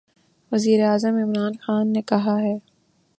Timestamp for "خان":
1.61-1.93